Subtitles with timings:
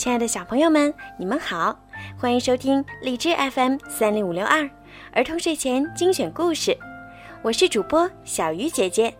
[0.00, 1.78] 亲爱的小朋友们，你们好，
[2.18, 4.66] 欢迎收听荔枝 FM 三零五六二
[5.12, 6.74] 儿童睡前精选故事，
[7.42, 9.14] 我是主播小鱼姐姐。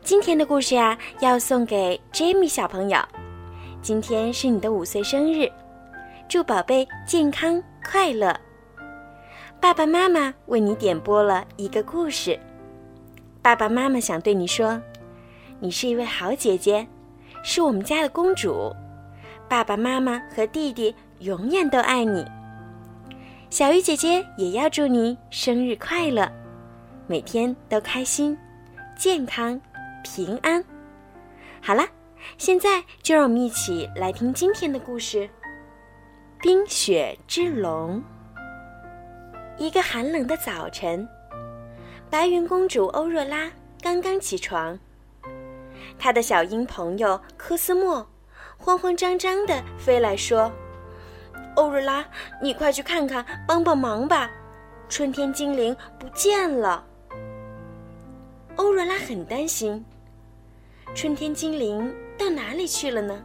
[0.00, 2.98] 今天的故事呀，要送给 Jamie 小朋友，
[3.82, 5.52] 今天是你的五岁生日，
[6.26, 8.34] 祝宝贝健康快乐。
[9.60, 12.40] 爸爸妈妈为你点播了一个故事，
[13.42, 14.80] 爸爸妈妈想对你说，
[15.60, 16.86] 你是一位好姐姐，
[17.44, 18.74] 是我们家的公主。
[19.48, 22.24] 爸爸妈妈和弟弟永远都爱你。
[23.50, 26.30] 小鱼姐姐也要祝你生日快乐，
[27.06, 28.38] 每天都开心、
[28.96, 29.60] 健康、
[30.02, 30.64] 平安。
[31.60, 31.86] 好了，
[32.38, 35.18] 现在就让我们一起来听今天的故事
[36.40, 38.00] 《冰雪之龙》。
[39.58, 41.06] 一个寒冷的早晨，
[42.08, 44.78] 白云公主欧若拉刚刚起床，
[45.98, 48.08] 她的小鹰朋友科斯莫。
[48.62, 50.50] 慌慌张张地飞来说
[51.56, 52.04] ：“欧若拉，
[52.40, 54.30] 你快去看看，帮帮忙吧！
[54.88, 56.84] 春天精灵不见了。”
[58.54, 59.84] 欧若拉很担心，
[60.94, 63.20] 春天精灵到哪里去了呢？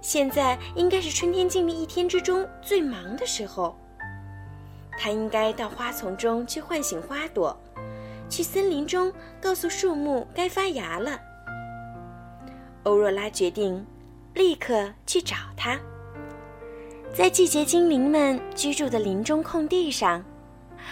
[0.00, 3.78] 现在应该是春天精灵一天之中最忙的时候。
[4.98, 7.56] 他应该到花丛中去唤醒花朵，
[8.28, 11.20] 去森林中告诉树木该发芽了。
[12.82, 13.86] 欧若拉决定。
[14.36, 15.80] 立刻去找他。
[17.14, 20.22] 在季节精灵们居住的林中空地上，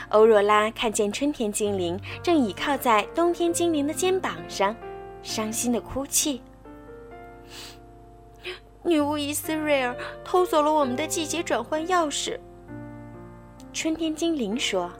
[0.08, 4.74] 欧若拉看见春天精灵正倚靠在冬天精灵的肩膀上，
[5.22, 6.40] 伤心的哭泣。
[8.82, 12.40] 女巫伊斯瑞尔偷走了我们的季节转换钥匙。
[13.74, 14.90] 春天精灵说：“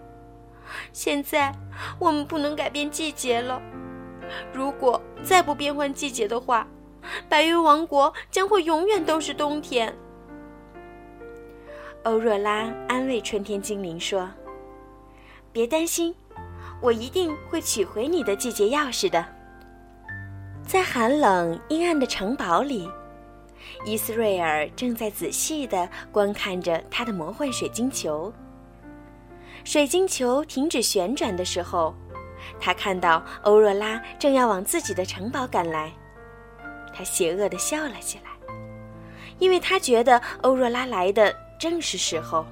[0.92, 1.51] 现在
[1.98, 3.62] 我们不能改变季节了。
[4.53, 6.69] 如果再不变换季节的话。”
[7.29, 9.95] 白云王国将会永远都是冬天。
[12.05, 14.29] 欧若拉安慰春天精灵说
[15.53, 16.14] ：“别担心，
[16.81, 19.25] 我一定会取回你的季节钥匙的。”
[20.67, 22.89] 在寒冷阴暗的城堡里，
[23.87, 28.33] 伊斯瑞尔正在仔细地观看着他的魔幻水晶球。
[29.63, 31.95] 水晶球停止旋转的时候，
[32.61, 35.91] 他看到欧若拉正要往自己的城堡赶来。
[36.95, 38.31] 他邪恶地笑了起来，
[39.39, 42.47] 因为他觉得欧若拉来的正是时候。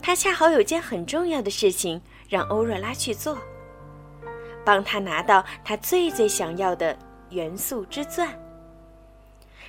[0.00, 3.38] 他恰好有件很重要的事情让欧若拉去做，
[4.64, 6.96] 帮他拿到他最最想要的
[7.30, 8.28] 元素之钻。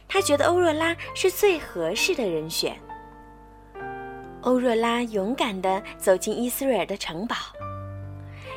[0.07, 2.77] 他觉得欧若拉是最合适的人选。
[4.41, 7.35] 欧若拉勇敢地走进伊斯瑞尔的城堡，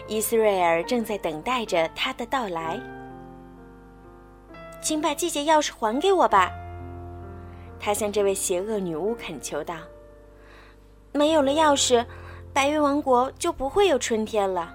[0.07, 2.79] 伊斯瑞尔正在等待着他的到来。
[4.81, 6.51] 请把季节钥匙还给我吧，
[7.81, 9.77] 他向这位邪恶女巫恳求道。
[11.13, 12.05] 没有了钥匙，
[12.53, 14.75] 白云王国就不会有春天了。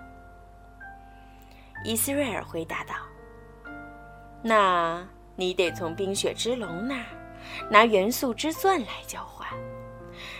[1.85, 2.95] 伊斯瑞尔回答道
[4.41, 5.05] ：“那
[5.35, 7.05] 你得从冰雪之龙那儿
[7.69, 9.47] 拿元素之钻来交换。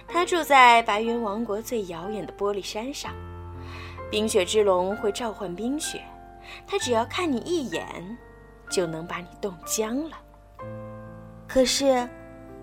[0.07, 3.13] 他住在白云王国最遥远的玻璃山上。
[4.09, 6.01] 冰雪之龙会召唤冰雪，
[6.67, 8.17] 他只要看你一眼。”
[8.73, 10.17] 就能把你冻僵了。
[11.47, 12.09] 可是，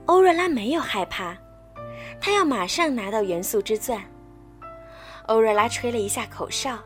[0.07, 1.37] 欧若拉没有害怕，
[2.21, 4.03] 她要马上拿到元素之钻。
[5.27, 6.77] 欧若拉吹了一下口哨，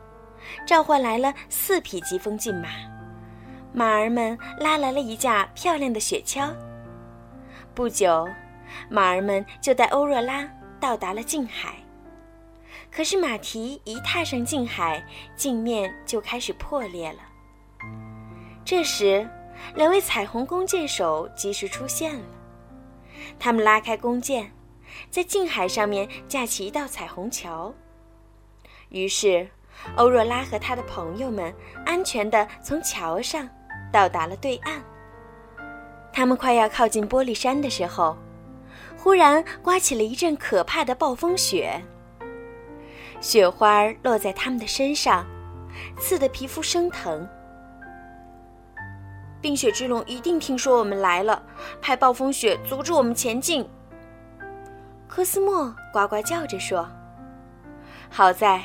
[0.66, 2.68] 召唤来了四匹疾风骏马，
[3.72, 6.54] 马儿们拉来了一架漂亮的雪橇。
[7.74, 8.28] 不久，
[8.90, 10.46] 马儿们就带欧若拉
[10.78, 11.76] 到达了近海。
[12.90, 15.02] 可是，马蹄一踏上近海，
[15.34, 17.20] 镜面就开始破裂了。
[18.64, 19.28] 这时，
[19.74, 22.24] 两位彩虹弓箭手及时出现了。
[23.38, 24.50] 他们拉开弓箭，
[25.10, 27.72] 在近海上面架起一道彩虹桥。
[28.88, 29.46] 于是，
[29.96, 31.54] 欧若拉和他的朋友们
[31.84, 33.46] 安全地从桥上
[33.92, 34.82] 到达了对岸。
[36.10, 38.16] 他们快要靠近玻璃山的时候，
[38.96, 41.82] 忽然刮起了一阵可怕的暴风雪。
[43.20, 45.26] 雪花落在他们的身上，
[45.98, 47.28] 刺得皮肤生疼。
[49.44, 51.42] 冰雪之龙一定听说我们来了，
[51.78, 53.62] 派暴风雪阻止我们前进。
[55.06, 56.88] 科斯莫呱呱叫着说
[58.08, 58.64] ：“好在，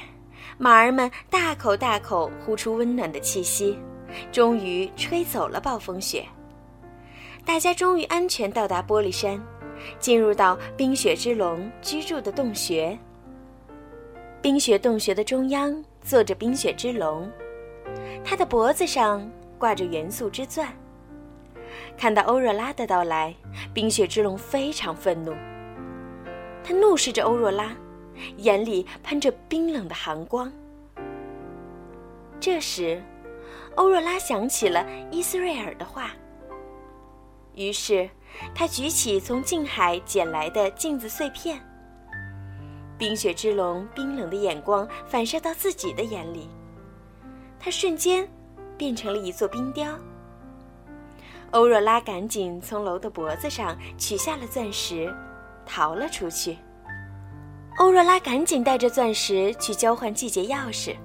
[0.58, 3.78] 马儿们大口大口呼出温暖的气息，
[4.31, 6.26] 终于吹走了暴风雪。
[7.44, 9.38] 大家终于安全到达玻璃山，
[10.00, 12.98] 进入到冰雪之龙居住的洞穴。
[14.42, 17.30] 冰雪洞穴的中央坐着冰雪之龙，
[18.24, 19.30] 它的脖子上。”
[19.60, 20.70] 挂着元素之钻，
[21.98, 23.36] 看到欧若拉的到来，
[23.74, 25.34] 冰雪之龙非常愤怒。
[26.64, 27.76] 他怒视着欧若拉，
[28.38, 30.52] 眼里喷着冰冷的寒光。
[32.40, 33.04] 这时，
[33.76, 36.12] 欧若拉想起了伊斯瑞尔的话，
[37.54, 38.10] 于是
[38.56, 41.60] 他举起从近海捡来的镜子碎片。
[42.98, 46.50] 冰雪之龙冰冷的眼光反射到自己的眼里，
[47.60, 48.30] 他瞬间
[48.80, 49.96] 变成了一座冰雕。
[51.52, 55.14] 欧若拉赶紧从楼的脖子上取下了钻石，
[55.66, 56.58] 逃了出去。
[57.78, 60.96] 欧若拉赶紧带着钻石去交换季节钥匙。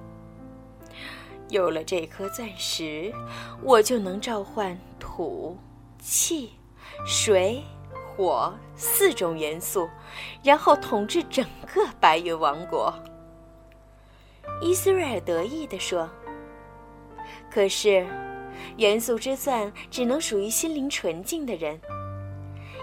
[1.49, 3.13] 有了这颗钻石，
[3.61, 5.57] 我就能召唤土、
[5.99, 6.53] 气、
[7.05, 7.61] 水。
[8.17, 9.89] 火四种元素，
[10.41, 12.93] 然后统治整个白云王国。
[14.61, 16.09] 伊斯瑞尔得意地说
[17.49, 18.05] ：“可是，
[18.77, 21.79] 元素之钻只能属于心灵纯净的人。”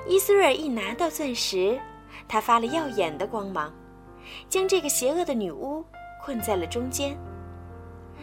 [0.08, 1.80] 伊斯瑞尔一拿到钻石，
[2.26, 3.72] 他发了耀眼的光芒，
[4.48, 5.84] 将这个邪恶的女巫
[6.24, 7.16] 困在了中间。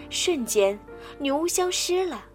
[0.09, 0.77] 瞬间，
[1.19, 2.25] 女巫消失了，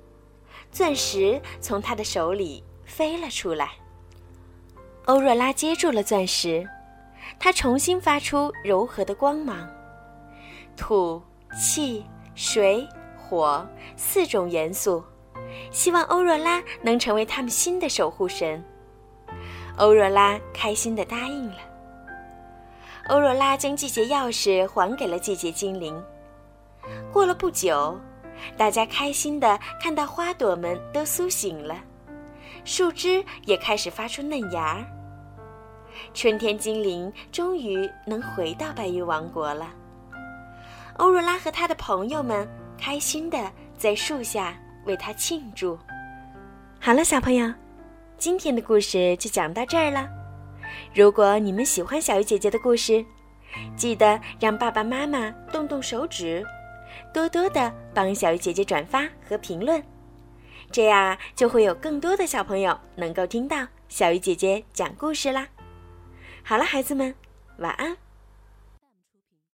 [0.71, 3.73] 钻石从她的手里飞了出来。
[5.07, 6.67] 欧若拉接住了钻石，
[7.39, 9.69] 它重新发出柔和的光芒。
[10.77, 11.23] 土、
[11.61, 12.05] 气、
[12.35, 12.89] 水、
[13.29, 13.67] 火
[13.97, 15.03] 四种元素，
[15.71, 18.63] 希望欧若拉能成为他们新的守护神。
[19.79, 21.57] 欧若拉开心地答应了。
[23.09, 26.01] 欧若拉将季节钥匙还给了季节精灵。
[27.13, 27.99] 过了不久，
[28.57, 31.77] 大家开心地看到花朵们都苏醒了。
[32.65, 34.85] 树枝也开始发出嫩芽儿。
[36.13, 39.69] 春天精灵终于能回到白云王国了。
[40.97, 42.49] 欧若拉和他的朋友们
[42.79, 45.79] 开心的在树下为他庆祝。
[46.81, 47.53] 好了，小朋友，
[48.19, 50.09] 今天的故事就讲到这儿了。
[50.95, 53.05] 如果你们喜欢小鱼姐姐的故事，
[53.77, 56.45] 记得让爸爸妈妈动动手指，
[57.13, 59.83] 多多的帮小鱼姐姐转发和评论。
[60.71, 65.47] 这样就会有更多的小朋友能够听到小鱼姐姐讲故事啦。
[66.43, 67.15] 好了，孩子们，
[67.59, 68.04] 晚安。